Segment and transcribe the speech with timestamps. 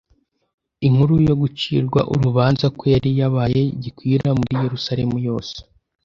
[0.87, 5.55] Inkuru yo gucirwa urubauza kwe yari yabaye gikwira muri Yerusalemu yose,